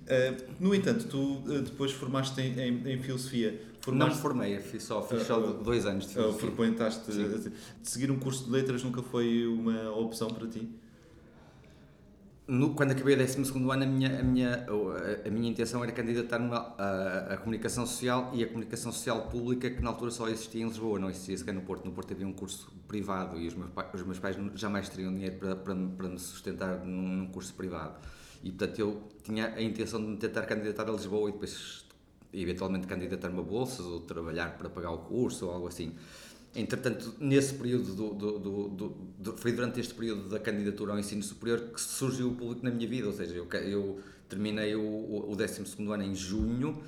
[0.05, 3.59] Uh, no entanto, tu uh, depois formaste em, em, em filosofia.
[3.81, 4.09] Formaste...
[4.09, 6.47] Não me formei, fiz só, fiz só uh, dois anos de filosofia.
[6.47, 7.11] frequentaste.
[7.11, 7.51] Sim.
[7.81, 10.69] Seguir um curso de letras nunca foi uma opção para ti?
[12.47, 14.67] No, quando acabei o 12 ano, a minha, a, minha,
[15.25, 19.81] a minha intenção era candidatar-me à, à comunicação social e a comunicação social pública, que
[19.81, 21.85] na altura só existia em Lisboa, não existia sequer no Porto.
[21.85, 25.37] No Porto havia um curso privado e os meus, os meus pais jamais teriam dinheiro
[25.37, 27.95] para, para, para me sustentar num, num curso privado.
[28.43, 31.83] E portanto eu tinha a intenção de me tentar candidatar a Lisboa e depois
[32.31, 35.95] eventualmente candidatar-me a bolsas ou trabalhar para pagar o curso ou algo assim.
[36.55, 38.69] Entretanto, nesse período, do, do,
[39.19, 42.71] do, foi durante este período da candidatura ao ensino superior que surgiu o público na
[42.71, 46.81] minha vida, ou seja, eu, eu terminei o, o 12 ano em junho,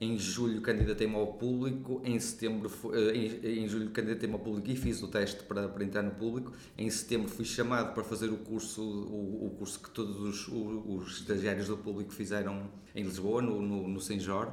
[0.00, 4.76] em julho candidatei-me ao público, em setembro, eh, em, em julho candidatei-me ao público e
[4.76, 6.52] fiz o teste para, para entrar no público.
[6.76, 11.18] Em setembro fui chamado para fazer o curso, o, o curso que todos os, os,
[11.18, 14.52] estagiários do público fizeram em Lisboa, no, no, no Saint Jorge.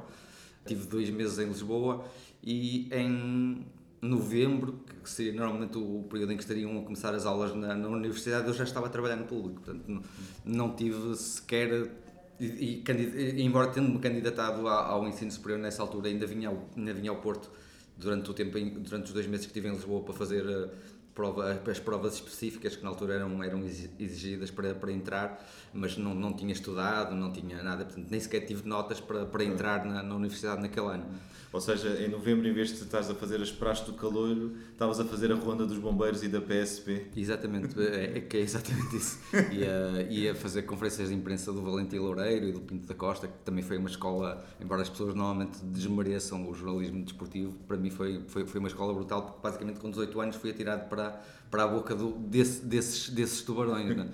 [0.66, 2.04] Tive dois meses em Lisboa
[2.42, 3.64] e em
[4.06, 7.88] novembro, que seria normalmente o período em que estariam a começar as aulas na, na
[7.88, 9.60] universidade, eu já estava a trabalhar no público.
[9.60, 10.02] Portanto, não,
[10.44, 11.90] não tive sequer
[12.38, 17.10] e, e, embora tendo-me candidatado ao ensino superior nessa altura, ainda vinha ao, ainda vinha
[17.10, 17.50] ao Porto
[17.96, 20.70] durante o tempo, durante os dois meses que estive em Lisboa para fazer uh,
[21.16, 26.14] prova, as provas específicas que na altura eram, eram exigidas para, para entrar, mas não,
[26.14, 30.02] não tinha estudado, não tinha nada, portanto nem sequer tive notas para, para entrar na,
[30.02, 31.06] na universidade naquele ano.
[31.52, 35.00] Ou seja, em novembro, em vez de estás a fazer as praxes do calor, estavas
[35.00, 37.06] a fazer a ronda dos bombeiros e da PSP.
[37.16, 39.18] Exatamente, é, é que é exatamente isso.
[39.52, 43.38] Ia, ia fazer conferências de imprensa do Valentim Loureiro e do Pinto da Costa, que
[43.44, 48.22] também foi uma escola, embora as pessoas normalmente desmereçam o jornalismo desportivo, para mim foi,
[48.28, 51.64] foi, foi uma escola brutal, porque basicamente com 18 anos fui atirado para para, para
[51.64, 53.96] a boca do, desse, desses, desses tubarões.
[53.96, 54.08] Né?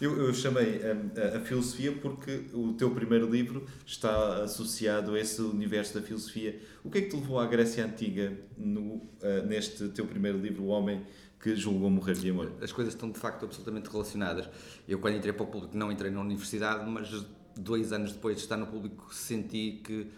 [0.00, 5.20] Eu, eu, chamei a, a, a, filosofia porque o teu primeiro livro está associado a
[5.20, 6.60] esse universo da filosofia.
[6.82, 10.64] O que é que te levou à Grécia Antiga no, uh, neste teu primeiro livro,
[10.64, 11.06] O Homem
[11.40, 12.52] que Julgou Morrer de Amor?
[12.60, 14.48] As coisas estão de facto absolutamente relacionadas.
[14.88, 17.24] Eu, quando entrei para o público, não entrei na universidade, mas
[17.56, 20.08] dois anos depois de estar no público, senti que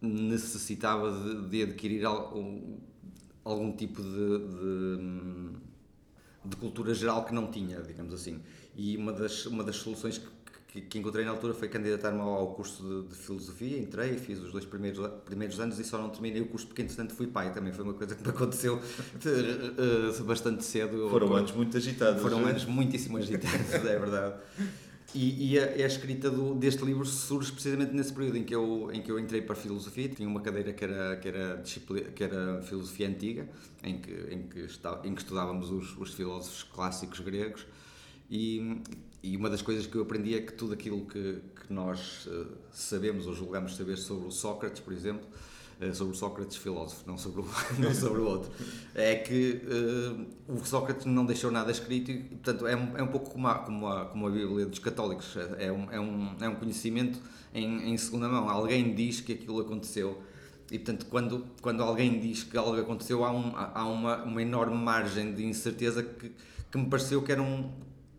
[0.00, 2.78] necessitava de, de adquirir algum,
[3.44, 5.50] algum tipo de, de,
[6.46, 8.40] de, cultura geral que não tinha, digamos assim.
[8.74, 10.26] E uma das, uma das soluções que,
[10.68, 13.78] que, que encontrei na altura foi candidatar-me ao curso de, de, filosofia.
[13.78, 17.14] Entrei, fiz os dois primeiros, primeiros anos e só não terminei o curso porque, entretanto,
[17.14, 17.52] fui pai.
[17.52, 18.80] Também foi uma coisa que me aconteceu
[19.24, 21.08] eh, bastante cedo.
[21.10, 22.22] Foram anos muito agitados.
[22.22, 24.34] Foram anos muitíssimo agitados, é verdade.
[25.14, 28.90] E, e a, a, escrita do, deste livro surge precisamente nesse período em que eu,
[28.92, 30.08] em que eu entrei para a filosofia.
[30.08, 31.62] Tinha uma cadeira que era, que era,
[32.14, 33.48] que era filosofia antiga,
[33.84, 37.64] em que, em que, está, em que estudávamos os, os filósofos clássicos gregos.
[38.28, 38.80] E,
[39.22, 42.46] e uma das coisas que eu aprendi é que tudo aquilo que, que nós uh,
[42.72, 45.53] sabemos ou julgamos saber sobre o Sócrates, por exemplo, eh,
[45.92, 47.46] sobre o Sócrates filósofo, não sobre o,
[47.78, 48.50] não sobre o outro.
[48.94, 53.08] É que uh, o Sócrates não deixou nada escrito e, portanto, é um, é um
[53.08, 55.36] pouco como a, como, a, como a Bíblia dos católicos.
[55.58, 57.18] É um, é um, é um conhecimento
[57.52, 58.48] em, em segunda mão.
[58.48, 60.22] Alguém diz que aquilo aconteceu
[60.70, 64.76] e, portanto, quando, quando alguém diz que algo aconteceu, há, um, há uma, uma enorme
[64.76, 66.32] margem de incerteza que,
[66.70, 67.70] que me pareceu que era, um,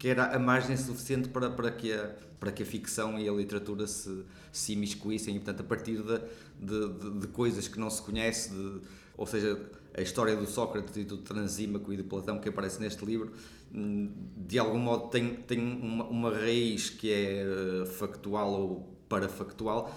[0.05, 3.31] que era a margem suficiente para, para, que, a, para que a ficção e a
[3.31, 5.35] literatura se, se imiscuíssem.
[5.35, 6.21] E, portanto, a partir da
[6.59, 8.81] de, de, de coisas que não se conhece, de,
[9.17, 9.59] ou seja,
[9.97, 13.31] a história do Sócrates e do Transímaco e de Platão que aparece neste livro,
[13.73, 19.89] hum, de algum modo tem, tem uma, uma raiz que é eh, factual ou parafactual,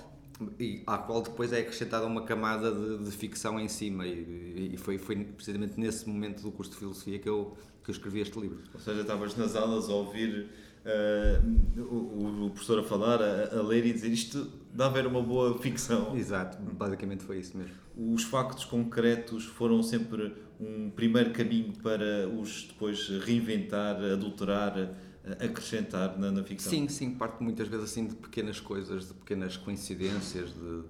[0.58, 4.76] e à qual depois é acrescentada uma camada de, de ficção em cima e, e,
[4.76, 8.38] foi, foi precisamente nesse momento do curso de filosofia que eu, que eu escrevi este
[8.38, 8.58] livro.
[8.72, 10.48] Ou seja, estavas nas aulas a ouvir
[10.84, 15.06] uh, o, o, professor a falar, a, a, ler e dizer isto dá a ver
[15.06, 16.16] uma boa ficção.
[16.16, 17.74] Exato, basicamente foi isso mesmo.
[17.96, 24.94] Os factos concretos foram sempre um primeiro caminho para os depois reinventar, adulterar,
[25.32, 26.70] acrescentar na, na ficção?
[26.70, 30.84] Sim, sim, parte muitas vezes assim de pequenas coisas, de pequenas coincidências, de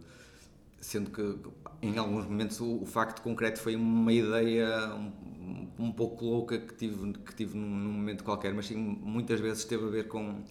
[0.81, 1.37] sendo que
[1.83, 6.75] em alguns momentos o, o facto concreto foi uma ideia um, um, pouco louca que
[6.75, 10.43] tive, que tive num, num, momento qualquer, mas sim, muitas vezes teve a ver com,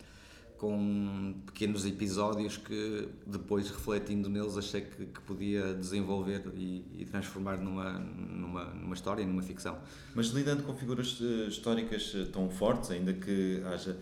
[0.57, 7.57] com pequenos episódios que depois refletindo neles achei que, que podia desenvolver e, e, transformar
[7.57, 9.77] numa, numa, numa história, numa ficção.
[10.15, 13.97] Mas lidando com figuras uh, históricas uh, tão fortes, ainda que haja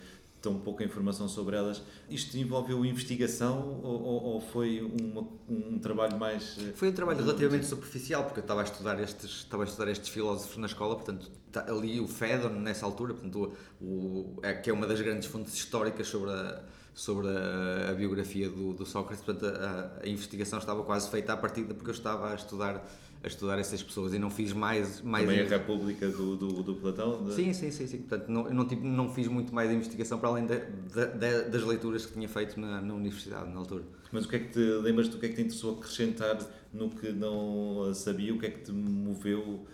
[0.46, 1.82] tão pouca informação sobre elas.
[2.08, 6.56] Isto envolveu investigação ou, ou foi uma, um trabalho mais.
[6.60, 9.90] Eh, foi um trabalho relativamente superficial, porque eu estava a estudar estes, estava a estudar
[9.90, 14.70] estes filósofos na escola, portanto, ali o Fedon, nessa altura, portanto, o, o, é, que
[14.70, 16.62] é uma das grandes fontes históricas sobre a,
[16.94, 21.38] sobre a, a biografia do, do, Sócrates, portanto, a, a investigação estava quase feita à
[21.38, 22.86] partida, porque eu estava a estudar
[23.26, 25.02] a estudar essas pessoas e não fiz mais...
[25.02, 27.24] mais Também a República do, do, do Platão?
[27.24, 27.34] De...
[27.34, 27.98] Sim, sim, sim, sim.
[27.98, 31.64] Portanto, não, eu não, tipo, não fiz muito mais investigação para além de, de, das
[31.64, 33.84] leituras que tinha feito na, na universidade, na altura.
[34.12, 36.38] Mas o que é que te lembras do que é que te interessou acrescentar
[36.72, 38.32] no que não sabia?
[38.32, 39.66] O que é que te moveu?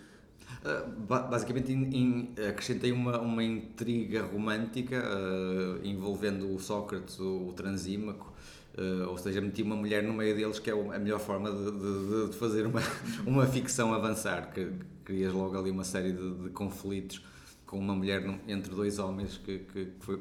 [0.63, 7.54] Uh, basicamente in, in, acrescentei uma, uma intriga romântica uh, envolvendo o Sócrates, o, o
[7.54, 8.32] Transímaco,
[8.78, 11.71] Uh, ou seja, meti uma mulher no meio deles, que é a melhor forma de,
[11.71, 12.80] de, de fazer uma,
[13.28, 14.71] uma ficção avançar, que
[15.04, 17.21] crias logo ali uma série de, de conflitos
[17.65, 20.19] com uma mulher entre dois homens que, que, foi,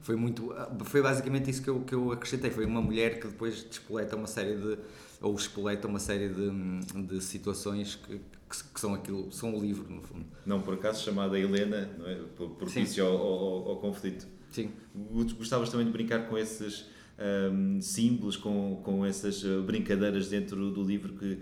[0.00, 2.50] foi muito foi basicamente isso que eu, que eu acrescentei.
[2.50, 4.78] Foi uma mulher que depois despoleta uma série de
[5.20, 8.20] ou espoleta uma série de, de situações que,
[8.60, 12.16] que, são aquilo são o livro no fundo não por acaso chamada Helena não é
[12.58, 14.70] propício ao, ao, ao conflito sim
[15.38, 16.90] gostavas também de brincar com esses
[17.22, 21.38] um, símbolos, com, com essas uh, brincadeiras dentro do livro que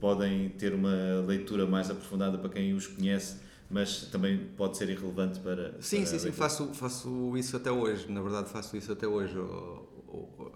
[0.00, 5.38] podem ter uma leitura mais aprofundada para quem os conhece, mas também pode ser irrelevante
[5.40, 5.80] para.
[5.80, 9.38] Sim, para sim, sim, faço, faço isso até hoje, na verdade, faço isso até hoje.
[9.38, 10.52] O, o,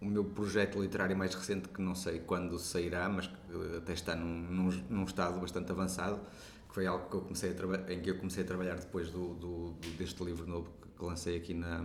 [0.00, 4.14] o, meu projeto literário mais recente, que não sei quando sairá, mas que até está
[4.14, 6.20] num, num, num estado bastante avançado,
[6.68, 9.34] que foi algo que eu comecei a em que eu comecei a trabalhar depois do,
[9.34, 11.80] do, deste livro novo que lancei aqui na,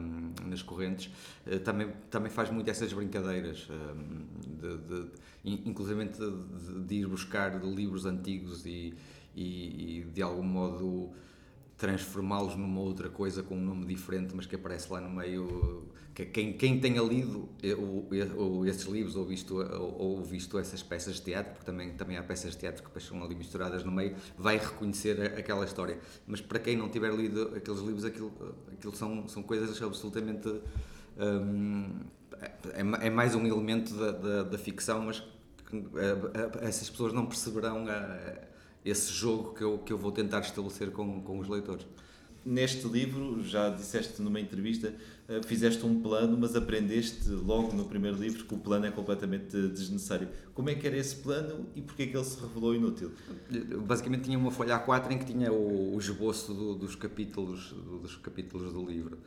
[0.45, 1.10] nas correntes,
[1.47, 3.93] eh, também, também faz muito essas brincadeiras, eh,
[4.45, 5.10] de, de,
[5.69, 8.93] inclusive de, de, ir buscar livros antigos e,
[9.34, 11.13] e, e, de algum modo
[11.77, 15.83] transformá-los numa outra coisa com um nome diferente, mas que aparece lá no meio.
[16.13, 17.49] Que quem, quem tenha lido
[18.38, 22.15] ou, esses livros ou visto, ou, ou, visto essas peças de teatro, porque também, também
[22.15, 25.99] há peças de teatro que depois são ali misturadas no meio, vai reconhecer aquela história.
[26.25, 28.31] Mas para quem não tiver lido aqueles livros, aquilo,
[28.71, 30.61] aquilo são, são coisas absolutamente.
[31.17, 31.99] Hum,
[32.73, 35.19] é, é, mais um elemento da, da, da ficção, mas
[35.69, 38.54] que, é, é, essas pessoas não perceberão a,
[38.86, 41.86] esse jogo que eu, que eu vou tentar estabelecer com, com os leitores.
[42.45, 44.93] Neste livro, já disseste numa entrevista,
[45.28, 49.50] eh, fizeste um plano, mas aprendeste logo no primeiro livro que o plano é completamente
[49.69, 50.30] desnecessário.
[50.54, 53.12] Como é que era esse plano e porquê é que ele se revelou inútil?
[53.88, 58.15] Basicamente tinha uma folha A4 em que tinha o, o esboço do, dos, capítulos, dos
[58.17, 59.17] capítulos do livro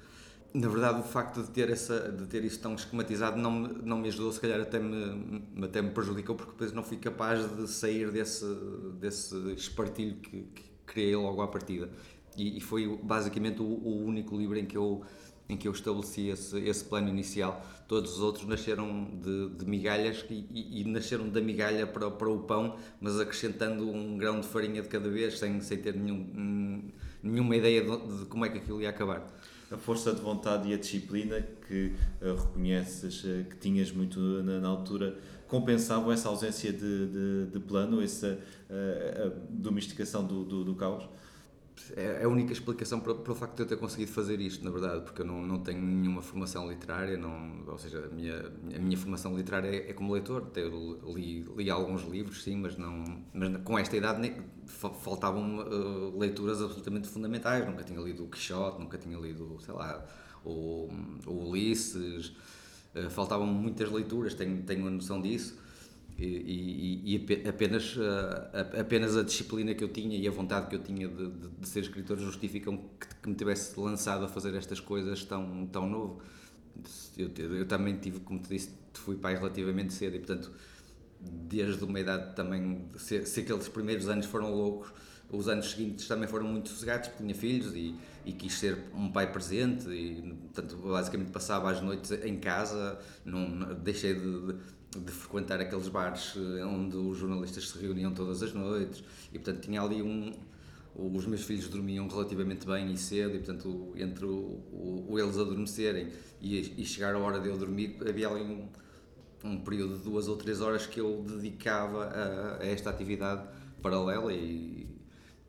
[0.53, 4.09] na verdade, o facto de ter, essa, de ter isso tão esquematizado não, não me
[4.09, 8.11] ajudou, se calhar até me, até me prejudicou, porque depois não fui capaz de sair
[8.11, 8.47] desse,
[8.99, 11.91] desse espartilho que, que criei logo à partida.
[12.37, 15.03] E, e foi basicamente o, o, único livro em que eu,
[15.49, 17.63] em que eu estabeleci esse, esse plano inicial.
[17.87, 22.29] Todos os outros nasceram de, de migalhas e, e, e, nasceram da migalha para, para
[22.29, 26.91] o pão, mas acrescentando um grão de farinha de cada vez, sem, sem ter nenhum,
[27.23, 29.27] nenhuma ideia de, de como é que aquilo ia acabar
[29.71, 34.61] a força de vontade e a disciplina que uh, reconheces uh, que tinhas muito na,
[34.61, 38.39] na, altura compensavam essa ausência de, de, de plano, essa
[38.71, 41.05] uh, domesticação do, do, do caos?
[41.97, 44.71] É a única explicação para, para, o facto de eu ter conseguido fazer isto, na
[44.71, 48.79] verdade, porque eu não, não tenho nenhuma formação literária, não, ou seja, a minha, a
[48.79, 50.51] minha formação literária é, é como leitor.
[50.57, 54.35] Eu li, li alguns livros, sim, mas, não, mas com esta idade
[54.67, 57.67] faltavam uh, leituras absolutamente fundamentais.
[57.67, 60.05] Nunca tinha lido o Quixote, nunca tinha lido, sei lá,
[60.45, 60.89] o,
[61.27, 62.29] o Ulisses,
[62.95, 65.68] uh, faltavam muitas leituras, tenho, tenho a noção disso
[66.19, 70.75] e, e, e, apenas, uh, apenas a disciplina que eu tinha e a vontade que
[70.75, 74.53] eu tinha de, de, de ser escritor justificam que, que, me tivesse lançado a fazer
[74.57, 76.21] estas coisas tão, tão novo.
[77.17, 80.51] Eu, eu, também tive, como te disse, fui pai relativamente cedo e, portanto,
[81.21, 84.93] desde uma idade também, se, se aqueles primeiros anos foram loucos,
[85.31, 89.13] os anos seguintes também foram muito sossegados, porque tinha filhos e, e quis ser um
[89.13, 94.55] pai presente e, portanto, basicamente passava as noites em casa, não, deixei de, de
[94.97, 99.63] de frequentar aqueles bares eh, onde os jornalistas se reuniam todas as noites e portanto
[99.63, 100.33] tinha ali um
[100.95, 106.09] os meus filhos dormiam relativamente bem e cedo e portanto entre o, o, eles adormecerem
[106.41, 108.69] e, e, chegar a hora de eu dormir havia ali um,
[109.45, 113.47] um período de duas ou três horas que eu dedicava a, a esta atividade
[113.81, 114.89] paralela e,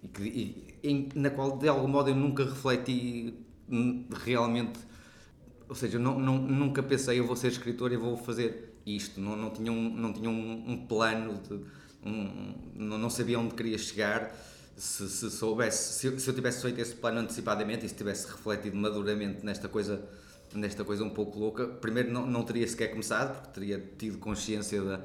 [0.03, 3.33] e, que, e em, na qual de algum modo eu nunca refleti
[4.23, 4.79] realmente
[5.67, 9.35] ou seja, não, não, nunca pensei eu vou ser escritor e vou fazer isto, não,
[9.35, 11.53] não tinha um, não tinha um, um plano, de,
[12.05, 14.35] um, não, não sabia onde queria chegar.
[14.77, 18.77] Se, se soubesse, se, se, eu tivesse feito esse plano antecipadamente e se tivesse refletido
[18.77, 20.01] maduramente nesta coisa,
[20.53, 24.81] nesta coisa um pouco louca, primeiro não, não teria sequer começado, porque teria tido consciência
[24.81, 25.01] da,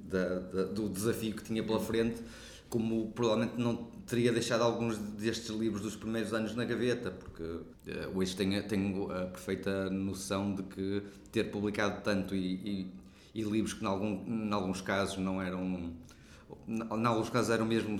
[0.00, 2.20] da, da, do desafio que tinha pela frente,
[2.68, 7.62] como provavelmente não teria deixado alguns destes livros dos primeiros anos na gaveta, porque uh,
[8.14, 12.92] hoje tenho, tenho a perfeita noção de que ter publicado tanto e, e
[13.34, 15.92] e livros que, em, algum, alguns casos, não eram.
[16.68, 17.96] Em alguns casos eram mesmo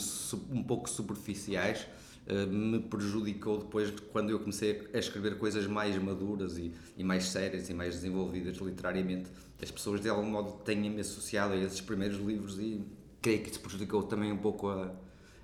[0.50, 1.86] um pouco superficiais,
[2.26, 7.24] eh, me prejudicou depois quando eu comecei a escrever coisas mais maduras e, e mais
[7.24, 9.30] sérias e mais desenvolvidas literariamente.
[9.60, 12.84] As pessoas de algum modo têm-me associado a esses primeiros livros e
[13.20, 14.92] creio que isso prejudicou também um pouco a,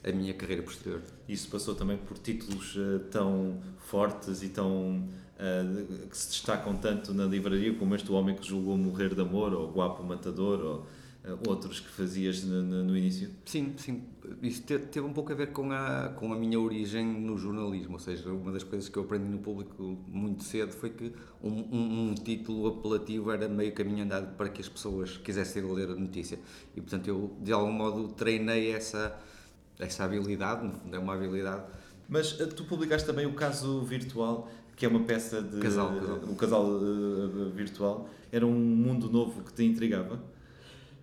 [0.04, 1.02] a minha carreira posterior.
[1.28, 7.14] Isso passou também por títulos uh, tão fortes e tão uh, que se destacam tanto
[7.14, 11.32] na livraria como este O Homem que Julgou Morrer de Amor ou Guapo Matador ou
[11.32, 13.30] uh, outros que fazias no, no, início?
[13.44, 14.02] Sim, sim.
[14.42, 17.98] Isso teve um pouco a ver com a, com a minha origem no jornalismo, ou
[17.98, 22.10] seja, uma das coisas que eu aprendi no público muito cedo foi que um, um,
[22.10, 26.38] um título apelativo era meio caminho andado para que as pessoas quisessem ler a notícia.
[26.76, 29.18] E, portanto, eu, de algum modo, treinei essa,
[29.78, 31.64] essa habilidade, no fundo é uma habilidade.
[32.08, 36.20] Mas eh, tu publicaste também o caso virtual que é uma peça de casal, casal.
[36.28, 40.22] um casal uh, virtual, era um mundo novo que te intrigava?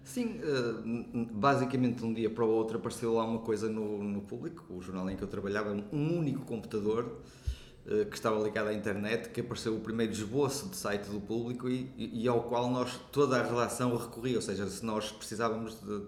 [0.01, 4.21] Sim, uh, basicamente de um dia para o outro apareceu lá uma coisa no, no
[4.21, 7.19] público, o jornal em que eu trabalhava, um único computador
[7.85, 11.67] uh, que estava ligado à internet, que apareceu o primeiro esboço de site do público
[11.67, 15.81] e, e, e ao qual nós, toda a redação recorria, ou seja, se nós precisávamos
[15.81, 16.01] de,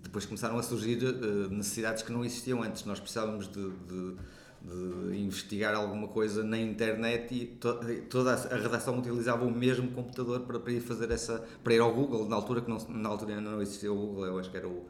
[0.00, 0.98] depois começaram a surgir
[1.50, 2.84] necessidades que não existiam antes.
[2.84, 4.16] Nós precisávamos de, de,
[4.64, 10.40] de investigar alguma coisa na internet e to, toda a redação utilizava o mesmo computador
[10.40, 13.40] para, para ir fazer essa para ir ao Google na altura que não, na altura
[13.40, 14.86] não existia o Google eu acho que era o,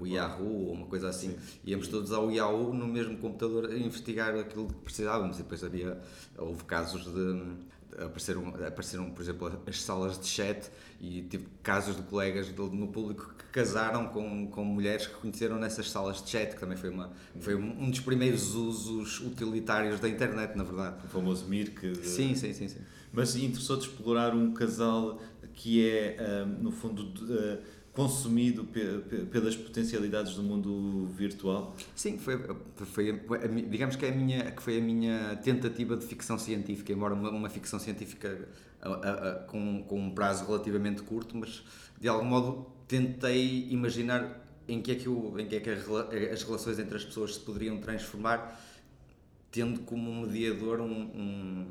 [0.00, 1.58] o Yahoo ou uma coisa assim Sim.
[1.62, 6.00] íamos todos ao Yahoo no mesmo computador a investigar aquilo que precisávamos e depois havia
[6.38, 7.68] houve casos de
[8.04, 10.70] apareceram, apareceram, por exemplo, as salas de chat
[11.00, 15.90] e tive casos de colegas no público que casaram com, com mulheres que conheceram nessas
[15.90, 20.56] salas de chat, que também foi, uma, foi um dos primeiros usos utilitários da internet,
[20.56, 20.96] na verdade.
[21.04, 21.92] O famoso Mirk.
[21.92, 22.06] De...
[22.06, 22.80] Sim, sim, sim, sim.
[23.12, 25.20] Mas interessou-te explorar um casal
[25.54, 27.58] que é, ah, no fundo, ah,
[27.98, 28.64] consumido
[29.32, 31.74] pelas potencialidades do mundo virtual?
[31.96, 32.38] Sim, foi,
[32.76, 33.20] foi
[33.68, 37.28] digamos que, é a minha, que foi a minha tentativa de ficção científica, embora uma,
[37.28, 38.48] uma ficção científica
[38.80, 41.64] a, com, com um prazo relativamente curto, mas
[42.00, 46.44] de algum modo tentei imaginar em que é que, o, em que, é que as
[46.44, 48.62] relações entre as pessoas se poderiam transformar,
[49.50, 51.66] tendo como mediador um, um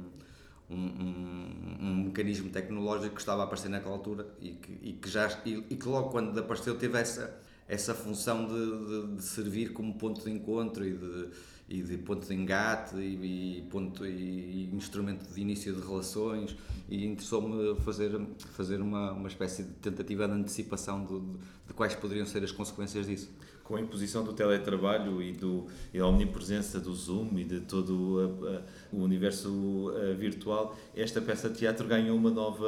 [0.70, 5.30] um, um, mecanismo tecnológico que estava a aparecer naquela altura e que, e que já
[5.46, 9.94] e, e, que logo quando apareceu teve essa essa função de, de, de, servir como
[9.96, 11.30] ponto de encontro e de,
[11.68, 16.56] e de ponto de engate e, e ponto e, instrumento de início de relações.
[16.88, 18.18] E interessou-me fazer
[18.54, 21.20] fazer uma, uma espécie de tentativa de antecipação de,
[21.68, 23.30] de quais poderiam ser as consequências disso
[23.68, 28.40] com a imposição do teletrabalho e, do, e da omnipresença do Zoom e de todo
[28.42, 28.62] a, a,
[28.94, 32.66] o universo a, virtual, esta peça de teatro ganhou uma nova.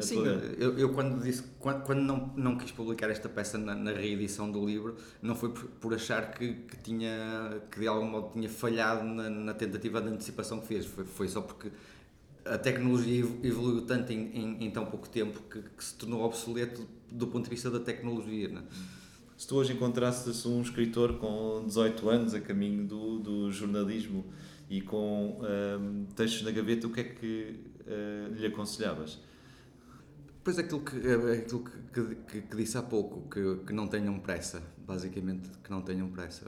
[0.00, 0.24] Sim,
[0.58, 4.50] eu, eu, quando disse, quando, quando, não, não quis publicar esta peça na, na reedição
[4.50, 8.48] do livro, não foi por, por, achar que, que, tinha, que de algum modo tinha
[8.48, 11.70] falhado na, na tentativa de antecipação que fez, foi, foi só porque
[12.42, 16.86] a tecnologia evoluiu tanto em, em, em tão pouco tempo que, que, se tornou obsoleto
[17.10, 18.48] do ponto de vista da tecnologia.
[18.48, 18.62] Né?
[19.36, 24.24] Se tu hoje encontrasses um escritor com 18 anos a caminho do, do jornalismo
[24.70, 29.18] e com um, textos na gaveta, o que é que uh, lhe aconselhavas?
[30.42, 33.86] Pois é aquilo que, é aquilo que, que, que, disse há pouco, que, que não
[33.86, 36.46] tenham pressa, basicamente que não tenham pressa.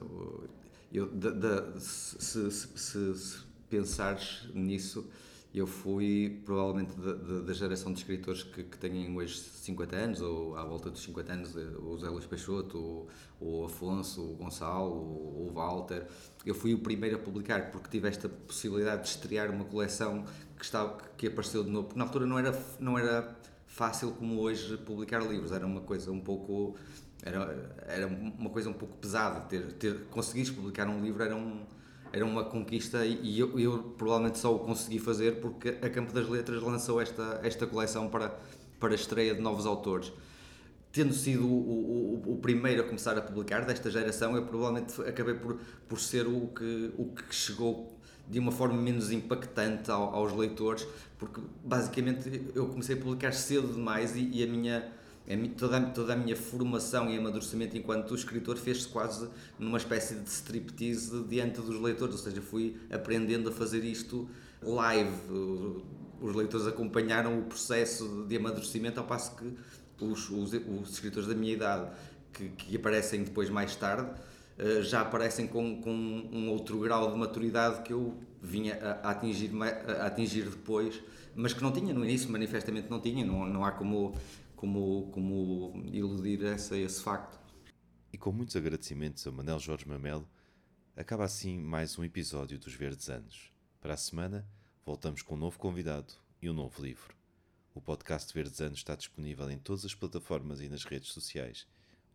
[0.92, 5.06] Eu, de, se, se, se, se pensares nisso,
[5.54, 10.64] eu fui provavelmente da, geração de escritores que, que têm hoje 50 anos, ou à
[10.64, 13.08] volta dos 50 anos, eh, o Zé Luís Peixoto, o,
[13.40, 16.06] o Afonso, o Gonçalo, o, o Walter.
[16.44, 20.24] Eu fui o primeiro a publicar porque tive esta possibilidade de estrear uma coleção
[20.56, 21.86] que, estava, que apareceu de novo.
[21.86, 23.34] Porque na altura não era, não era
[23.66, 26.76] fácil como hoje publicar livros, era uma coisa um pouco.
[27.22, 29.40] Era, era uma coisa um pouco pesada.
[29.40, 29.94] Ter, ter,
[30.54, 31.64] publicar um livro era um
[32.12, 36.28] era uma conquista e eu, eu, provavelmente só o consegui fazer porque a Campo das
[36.28, 38.38] Letras lançou esta, esta coleção para,
[38.78, 40.12] para a estreia de novos autores.
[40.90, 45.34] Tendo sido o, o, o, primeiro a começar a publicar desta geração, eu provavelmente acabei
[45.34, 50.32] por, por ser o que, o que chegou de uma forma menos impactante ao, aos
[50.32, 50.86] leitores,
[51.18, 54.97] porque basicamente eu comecei a publicar cedo demais e, e a minha
[55.56, 61.22] toda, toda a minha formação e amadurecimento enquanto escritor fez-se quase numa espécie de striptease
[61.24, 64.28] diante dos leitores, ou seja, fui aprendendo a fazer isto
[64.62, 65.12] live.
[66.20, 69.54] Os leitores acompanharam o processo de amadurecimento, ao passo que
[70.00, 71.90] os, os, os escritores da minha idade,
[72.32, 74.10] que, que, aparecem depois mais tarde,
[74.58, 79.10] eh, já aparecem com, com um outro grau de maturidade que eu vinha a, a
[79.10, 79.50] atingir,
[80.00, 81.00] a atingir depois,
[81.34, 84.14] mas que não tinha no início, manifestamente não tinha, não, não há como
[84.58, 87.38] como, como iludir essa, esse facto.
[88.12, 90.28] E com muitos agradecimentos a Manel Jorge Mamelo,
[90.96, 93.52] acaba assim mais um episódio dos Verdes Anos.
[93.80, 94.44] Para a semana,
[94.84, 97.16] voltamos com um novo convidado e um novo livro.
[97.72, 101.64] O podcast Verdes Anos está disponível em todas as plataformas e nas redes sociais.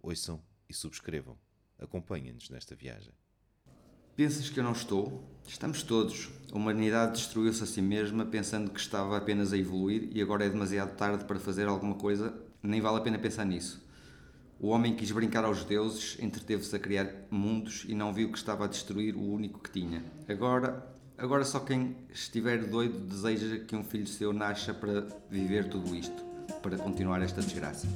[0.02, 1.38] Ouçam e subscrevam.
[1.80, 3.14] Acompanhem-nos nesta viagem.
[4.16, 5.24] Pensas que eu não estou?
[5.47, 6.30] Estamos todos.
[6.51, 10.49] A humanidade destruiu-se a si mesma pensando que estava apenas a evoluir e agora é
[10.49, 13.84] demasiado tarde para fazer alguma coisa, nem vale a pena pensar nisso.
[14.59, 18.66] O homem quis brincar aos deuses, entreteve-se a criar mundos e não viu que estava
[18.66, 20.03] a destruir o único que tinha.
[20.30, 20.88] Agora,
[21.18, 26.24] agora só quem estiver doido deseja que um filho seu nasça para viver tudo isto,
[26.61, 27.88] para continuar esta desgraça.